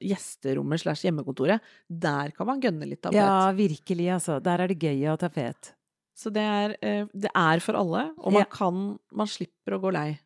[0.00, 1.60] gjesterommet slash hjemmekontoret.
[1.88, 3.20] Der kan man gønne litt tapet.
[3.20, 4.40] Ja, virkelig, altså.
[4.40, 5.74] Der er det gøy å ha tapet.
[6.16, 8.48] Så det er, eh, det er for alle, og man Ja.
[8.48, 10.18] kan Man slipper å gå lei.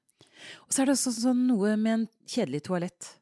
[0.66, 3.16] Og så er det også sånn noe med en kjedelig toalett.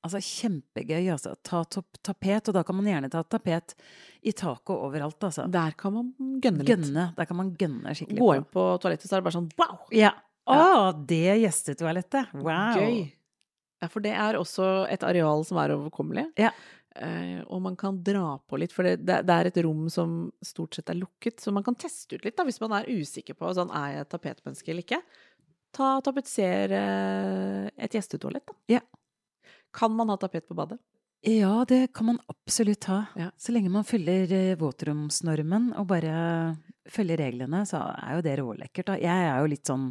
[0.00, 1.34] Altså kjempegøy, altså.
[1.44, 3.74] Ta tapet, og da kan man gjerne ta tapet
[4.24, 5.44] i taket overalt, altså.
[5.52, 6.10] Der kan man
[6.40, 6.72] gønne litt.
[6.72, 7.06] Gønne.
[7.18, 9.78] Der kan man gønne skikkelig Gå inn på toalettet, så er det bare sånn wow!
[9.94, 10.14] Ja.
[10.50, 12.32] Å, det gjestetoalettet!
[12.40, 12.80] Wow!
[12.80, 13.02] Gøy.
[13.80, 16.26] Ja, for det er også et areal som er overkommelig.
[16.40, 16.50] Ja.
[16.96, 20.76] Eh, og man kan dra på litt, for det, det er et rom som stort
[20.76, 21.38] sett er lukket.
[21.40, 24.06] Så man kan teste ut litt da, hvis man er usikker på sånn, er jeg
[24.06, 25.00] et tapetmenneske eller ikke.
[25.76, 28.56] Ta Tapetser eh, et gjestetoalett, da.
[28.78, 28.80] Ja.
[29.76, 30.80] Kan man ha tapet på badet?
[31.22, 33.02] Ja, det kan man absolutt ha.
[33.18, 33.28] Ja.
[33.36, 36.56] Så lenge man følger eh, våtromsnormen og bare
[36.88, 38.96] følger reglene, så er jo det rålekkert, da.
[39.00, 39.90] Jeg er jo litt sånn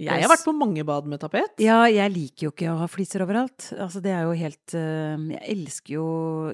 [0.00, 1.60] Jeg har vært på mange bad med tapet.
[1.60, 3.68] Ja, jeg liker jo ikke å ha fliser overalt.
[3.76, 6.06] Altså, det er jo helt eh, Jeg elsker jo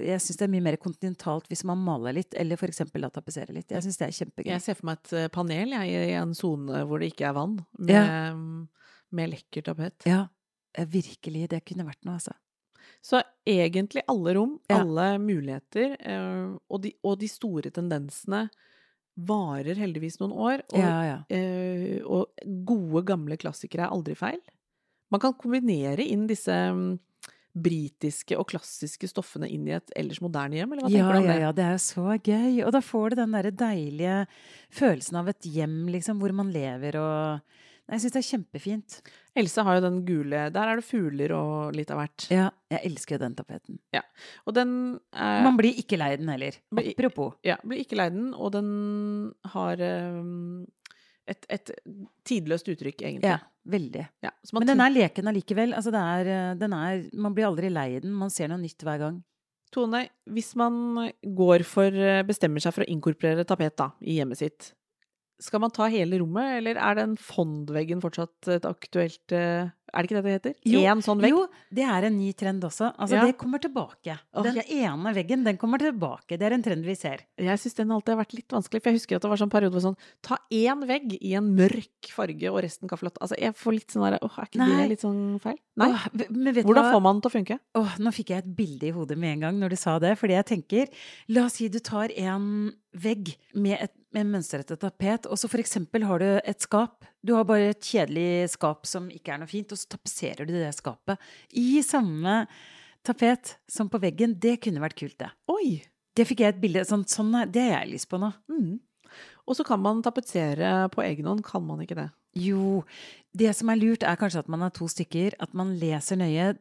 [0.02, 3.54] Jeg syns det er mye mer kontinentalt hvis man maler litt, eller for eksempel tapetsere
[3.54, 3.70] litt.
[3.70, 4.50] Jeg syns det er kjempegøy.
[4.56, 7.38] Jeg ser for meg et eh, panel jeg, i en sone hvor det ikke er
[7.38, 8.32] vann, med, Ja.
[9.14, 10.02] med lekker tapet.
[10.10, 10.24] Ja,
[10.90, 11.48] virkelig.
[11.50, 12.34] Det kunne vært noe, altså.
[13.04, 14.80] Så egentlig alle rom, Ja.
[14.80, 18.48] alle muligheter, eh, og, de, og de store tendensene
[19.16, 20.62] varer heldigvis noen år.
[20.72, 21.18] Og, Ja, ja.
[21.30, 22.32] eh, og
[22.66, 24.40] gode, gamle klassikere er aldri feil.
[25.12, 26.98] Man kan kombinere inn disse mm,
[27.54, 31.18] britiske og klassiske stoffene inn i et ellers moderne hjem, eller hva Ja, tenker du
[31.20, 31.40] om ja, det?
[31.44, 32.64] ja, det er jo så gøy.
[32.66, 34.16] Og da får du den derre deilige
[34.74, 37.40] følelsen av et hjem, liksom, hvor man lever og
[37.84, 38.94] Nei, jeg syns det er kjempefint.
[39.36, 42.26] Else har jo den gule Der er det fugler og litt av hvert.
[42.30, 43.80] Ja, jeg elsker jo den tapeten.
[44.46, 44.74] Og den
[45.12, 46.54] er Man blir ikke lei den heller.
[46.74, 47.34] Blir- Apropos.
[47.42, 50.64] Ja, blir ikke lei den, og den har um,
[51.26, 51.70] et, et
[52.28, 53.32] tidløst uttrykk, egentlig.
[53.32, 54.06] Ja, veldig.
[54.22, 55.74] Ja, så man Men den er leken allikevel.
[55.74, 58.12] Altså, det er, eh, den er Man blir aldri lei den.
[58.14, 59.22] Man ser noe nytt hver gang.
[59.74, 64.38] Tone, hvis man går for eh, bestemmer seg for å inkorporere tapet da, i hjemmet
[64.38, 64.68] sitt,
[65.44, 70.10] skal man ta hele rommet, eller er den fondveggen fortsatt et aktuelt eh, Er det
[70.10, 70.54] ikke det det heter?
[70.66, 71.30] Jo, Én sånn vegg?
[71.30, 72.90] Jo, det er en ny trend også.
[72.98, 73.24] Altså, Ja.
[73.26, 74.18] det kommer tilbake.
[74.42, 76.36] Den jeg- ene veggen, den kommer tilbake.
[76.36, 77.20] Det er en trend vi ser.
[77.38, 79.50] Jeg syns den alltid har vært litt vanskelig, for jeg husker at det var sånn
[79.50, 83.16] periode hvor sånn Ta én vegg i en mørk farge, og resten kaffelott.
[83.20, 84.82] Altså, jeg får litt sånn derre Åh, er ikke Nei.
[84.82, 85.58] det litt sånn feil?
[85.76, 85.92] Nei.
[85.92, 87.58] Åh, men vet Hvordan får man den til å funke?
[87.74, 90.18] Åh, nå fikk jeg et bilde i hodet med en gang når du sa det.
[90.18, 90.88] Fordi jeg tenker,
[91.28, 95.58] la oss si du tar en vegg med et med mønstrete tapet, og så for
[95.58, 97.04] eksempel har du et skap.
[97.24, 100.52] Du har bare et kjedelig skap som ikke er noe fint, og så tapetserer du
[100.52, 101.20] det skapet
[101.56, 102.42] i samme
[103.04, 104.36] tapet som på veggen.
[104.40, 105.30] Det kunne vært kult, det.
[105.52, 105.80] Oi!
[106.14, 108.28] Det fikk jeg et bilde sånn, sånn Det har jeg lyst på nå.
[108.52, 108.76] Mm.
[109.48, 112.06] Og så kan man tapetsere på egen hånd, kan man ikke det?
[112.38, 112.82] Jo,
[113.36, 116.52] det som er lurt, er kanskje at man er to stykker, at man leser nøye.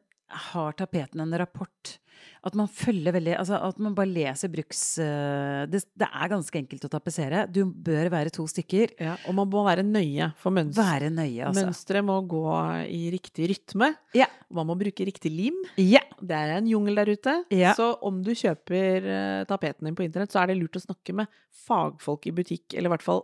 [0.49, 1.97] Har tapeten en rapport?
[2.43, 4.81] At man følger veldig Altså at man bare leser bruks...
[4.99, 7.45] eh, Det, det er ganske enkelt å tapetsere.
[7.51, 8.95] Du bør være to stykker.
[8.99, 11.63] Ja, og man må være nøye, for mønster, Være nøye, altså.
[11.63, 12.43] mønsteret må gå
[12.91, 13.93] i riktig rytme.
[14.17, 14.27] Ja.
[14.53, 15.55] Man må bruke riktig lim.
[15.79, 16.03] Ja.
[16.21, 17.37] Det er en jungel der ute.
[17.51, 17.71] Ja.
[17.77, 21.15] Så om du kjøper eh, tapeten din på internett, så er det lurt å snakke
[21.15, 21.31] med
[21.63, 23.21] fagfolk i butikk, eller i hvert fall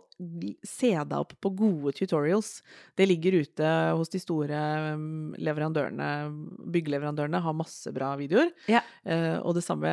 [0.66, 2.60] se deg opp på gode tutorials.
[2.96, 4.60] Det ligger ute hos de store
[4.96, 6.08] mm, leverandørene.
[6.72, 8.50] Byggeleverandørene har masse bra videoer.
[8.70, 8.79] Ja.
[9.04, 9.90] Eh, og det samme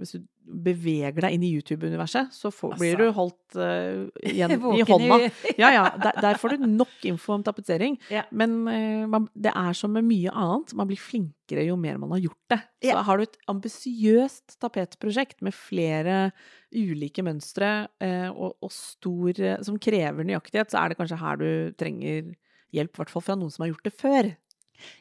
[0.00, 3.04] hvis du beveger deg inn i YouTube-universet, så får, blir Altså.
[3.06, 5.18] du holdt eh, igjen i hånda.
[5.62, 5.84] Ja, ja.
[6.02, 7.98] Der, der får du nok info om tapetsering.
[8.10, 8.24] Ja.
[8.34, 12.10] Men eh, man, det er som med mye annet, man blir flinkere jo mer man
[12.16, 12.60] har gjort det.
[12.82, 13.02] Så Ja.
[13.06, 16.32] har du et ambisiøst tapetprosjekt med flere
[16.74, 21.50] ulike mønstre eh, og, og stor Som krever nøyaktighet, så er det kanskje her du
[21.78, 22.32] trenger
[22.74, 24.28] hjelp, i hvert fall fra noen som har gjort det før.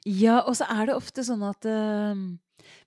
[0.07, 2.15] Ja, og så er det ofte sånn at uh,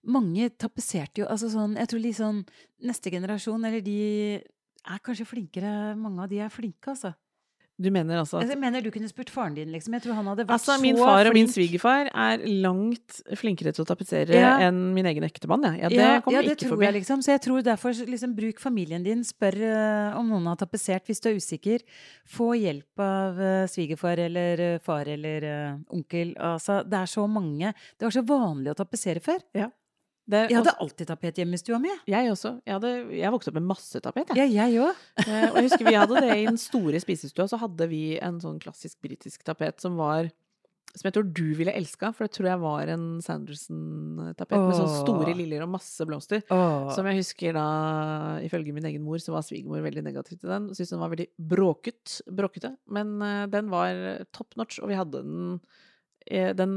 [0.03, 2.43] mange tapetserte jo Altså sånn Jeg tror litt sånn
[2.85, 3.99] neste generasjon, eller de
[4.83, 7.15] er kanskje flinkere Mange av de er flinke, altså.
[7.83, 9.97] Du mener altså at Jeg mener du kunne spurt faren din, liksom.
[9.97, 11.55] Jeg tror han hadde vært Altså, så min far og min flink.
[11.57, 14.55] svigerfar er langt flinkere til å tapetsere Ja.
[14.69, 15.67] enn min egen ektemann.
[15.67, 15.83] Ja.
[15.83, 16.87] Ja, det ja, kommer ja, det ikke tror forbi.
[16.87, 17.23] jeg, liksom.
[17.27, 19.25] Så jeg tror derfor liksom, bruk familien din.
[19.27, 21.85] Spør uh, om noen har tapetsert hvis du er usikker.
[22.29, 25.49] Få hjelp av uh, svigerfar eller uh, far eller
[25.91, 26.37] onkel.
[26.39, 27.75] Altså, det er så mange.
[27.99, 29.43] Det var så vanlig å tapetsere før.
[30.23, 31.91] Det Jeg hadde alltid tapet hjemme i stua mi.
[32.07, 32.55] jeg også.
[32.63, 34.31] Jeg, hadde, jeg vokste opp med masse tapet.
[34.31, 34.53] Jeg.
[34.53, 35.03] Ja, jeg òg.
[35.25, 37.49] Eh, og jeg husker vi hadde det i den store spisestua.
[37.51, 40.31] Så hadde vi en sånn klassisk britisk tapet som var
[40.93, 44.99] som jeg tror du ville elska, for det tror jeg var en Sanderson-tapet med sånne
[44.99, 46.43] store liljer og masse blomster.
[46.93, 47.65] Som jeg husker da,
[48.45, 50.69] ifølge min egen mor, så var svigermor veldig negativ til den.
[50.77, 52.75] Syntes den var veldig bråket, bråkete.
[52.93, 55.41] Men uh, den var top notch, og vi hadde den
[56.27, 56.75] eh, Den,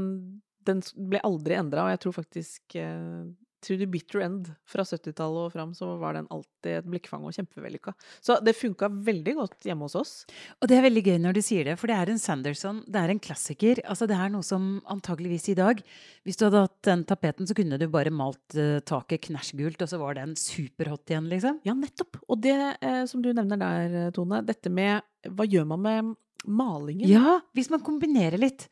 [0.68, 3.26] den ble aldri endra, og jeg tror faktisk uh,
[3.66, 7.34] To the bitter end fra 70-tallet og fram, så var den alltid et blikkfang og
[7.34, 7.94] kjempevellykka.
[8.22, 10.12] Så det funka veldig godt hjemme hos oss.
[10.60, 13.00] Og det er veldig gøy når du sier det, for det er en Sanderson, det
[13.00, 13.80] er en klassiker.
[13.88, 15.80] Altså det er noe som antageligvis i dag
[16.26, 19.90] Hvis du hadde hatt den tapeten, så kunne du bare malt uh, taket knæsjgult, og
[19.90, 21.58] så var den superhot igjen, liksom.
[21.66, 22.20] Ja, nettopp.
[22.28, 26.14] Og det eh, som du nevner der, eh, Tone, dette med hva gjør man med
[26.46, 27.08] malingen?
[27.08, 28.68] Ja, hvis man kombinerer litt.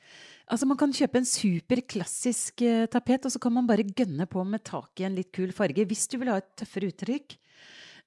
[0.52, 4.44] Altså Man kan kjøpe en superklassisk eh, tapet, og så kan man bare gønne på
[4.46, 5.86] med taket i en litt kul farge.
[5.88, 7.36] Hvis du vil ha et tøffere uttrykk.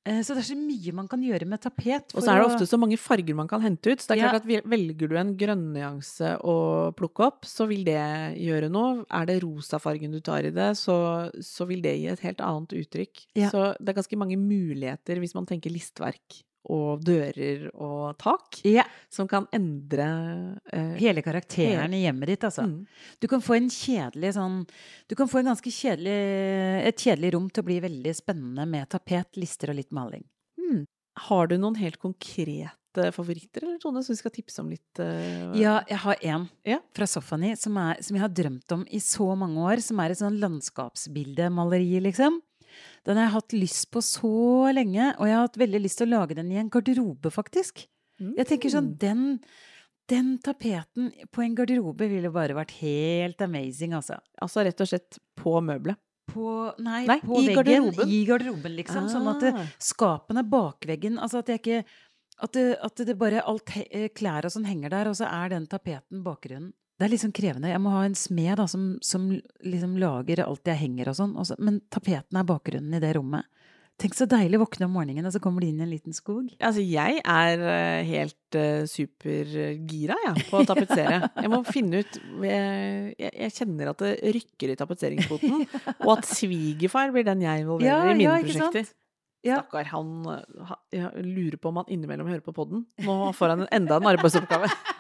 [0.07, 2.13] Eh, så det er så mye man kan gjøre med tapet.
[2.15, 3.99] Og så er det ofte så mange farger man kan hente ut.
[3.99, 4.29] Så det er Ja.
[4.29, 9.03] klart at Velger du en grønnnyanse å plukke opp, så vil det gjøre noe.
[9.11, 12.69] Er det rosafargen du tar i det, så, så vil det gi et helt annet
[12.77, 13.25] uttrykk.
[13.35, 13.49] Ja.
[13.49, 18.83] Så det er ganske mange muligheter hvis man tenker listverk og dører og tak, Ja,
[19.13, 20.07] som kan endre
[20.73, 22.65] eh, Hele karakteren i hjemmet ditt, altså.
[22.67, 22.81] mm.
[23.23, 24.57] Du kan få en kjedelig sånn
[25.07, 26.17] Du kan få en ganske kjedelig,
[26.89, 30.25] et kjedelig rom til å bli veldig spennende med tapet, lister og litt maling.
[30.59, 30.83] Mm.
[31.27, 32.75] Har du noen helt konkrete
[33.13, 34.99] favoritter, eller Tone, som vi skal tipse om litt?
[34.99, 35.53] Uh...
[35.57, 36.79] Ja, jeg har en Ja.
[36.97, 39.81] fra Sofani som, er, som jeg har drømt om i så mange år.
[39.85, 42.39] Som er et sånn landskapsbildemaleri, liksom.
[43.07, 44.29] Den har jeg hatt lyst på så
[44.75, 47.85] lenge, og jeg har hatt veldig lyst til å lage den i en garderobe, faktisk.
[48.19, 48.97] Jeg tenker sånn, Mm.
[48.99, 49.39] den,
[50.09, 54.19] den tapeten på en garderobe ville bare vært helt amazing, altså.
[54.41, 55.95] Altså rett og slett på møbelet.
[56.27, 57.63] På, nei, Nei, på i veggen.
[57.63, 58.09] garderoben.
[58.11, 59.07] I garderoben, liksom.
[59.07, 59.65] Sånn at det, Ah.
[59.79, 61.85] skapene bakveggen Altså at jeg ikke
[62.39, 65.49] At det, at det bare alt eh, klær og sånn henger der, og så er
[65.49, 66.71] den tapeten bakgrunnen.
[66.97, 67.69] Det er liksom krevende.
[67.69, 69.27] Jeg må ha en smed da, som, som
[69.63, 71.35] liksom lager alt jeg henger og sånn.
[71.37, 73.45] og så- men tapeten er bakgrunnen i det rommet.
[73.97, 76.13] Tenk så deilig å våkne om morgenen, og så kommer de inn i en liten
[76.13, 76.51] skog.
[76.61, 81.17] Altså, jeg er eh, helt uh, supergira, jeg, på å tapetsere.
[81.33, 85.65] Jeg må finne ut eh, jeg, jeg kjenner at det rykker i tapetseringsfoten,
[86.05, 88.93] og at svigerfar blir den jeg involverer Ja, i mine ja, prosjekter.
[89.45, 89.57] Ja.
[89.61, 90.13] Stakkar, han
[90.67, 92.85] ha- jeg lurer på om han innimellom hører på podden.
[93.05, 94.69] Nå får han enda en arbeidsoppgave.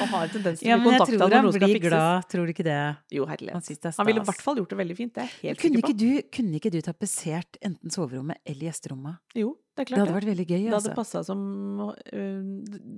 [0.00, 1.52] Og har en tendens til Ja, å bli men jeg kontakta tror når han noe
[1.56, 1.90] skal blir fikses.
[1.90, 2.28] glad.
[2.32, 2.78] Tror du ikke det?
[3.12, 3.54] Jo, herlighet.
[3.54, 5.60] Han det Han ville i hvert fall gjort det veldig fint, det er jeg helt
[5.60, 5.98] Kunne sikker ikke, på.
[6.00, 9.20] du, kunne ikke du tapetsert enten soverommet eller gjesterommet?
[9.36, 9.56] Jo,
[9.88, 10.58] det Det hadde vært veldig gøy.
[10.60, 10.94] Det hadde Altså.
[10.96, 11.40] passa som
[11.80, 11.94] uh,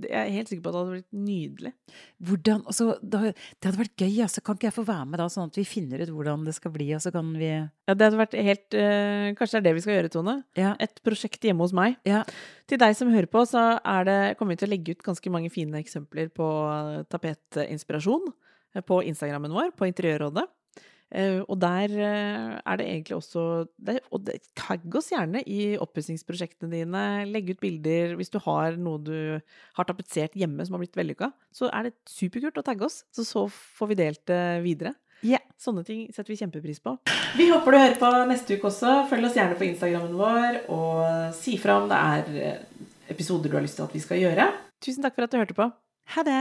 [0.03, 1.73] Jeg er helt sikker på at det hadde blitt nydelig.
[2.19, 3.21] Hvordan, altså, det
[3.63, 4.17] hadde vært gøy.
[4.27, 4.43] Altså.
[4.43, 6.75] Kan ikke jeg få være med da, sånn at vi finner ut hvordan det skal
[6.75, 9.75] bli, og så kan vi Ja, det hadde vært helt uh, Kanskje det er det
[9.79, 10.37] vi skal gjøre, Tone?
[10.59, 10.75] Ja.
[10.83, 11.99] Et prosjekt hjemme hos meg.
[12.09, 12.25] ja.
[12.71, 15.31] Til deg som hører på, så er det, kommer vi til å legge ut ganske
[15.35, 16.47] mange fine eksempler på
[17.13, 18.31] tapetinspirasjon
[18.77, 20.47] eh, på Instagrammen vår, på Interiørrådet.
[21.13, 23.43] Eh, og der eh, er det egentlig også
[24.17, 27.05] Og tagg oss gjerne i oppussingsprosjektene dine.
[27.29, 29.17] Legg ut bilder hvis du har noe du
[29.77, 31.33] har tapetsert hjemme som har blitt vellykka.
[31.53, 34.95] Så er det superkult å tagge oss, så så får vi delt det videre.
[35.23, 35.39] Ja.
[35.61, 36.97] Sånne ting setter vi kjempepris på.
[37.39, 39.05] Vi håper du hører på neste uke også.
[39.11, 43.61] Følg oss gjerne på Instagrammen vår, og si fra om det er eh, episoder du
[43.61, 44.51] har lyst til at vi skal gjøre.
[44.83, 45.71] Tusen takk for at du hørte på.
[46.17, 46.41] Ha det!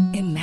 [0.00, 0.39] Imagine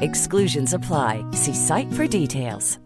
[0.00, 1.24] Exclusions apply.
[1.32, 2.78] See site for details.